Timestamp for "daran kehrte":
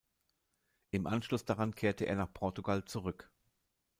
1.45-2.05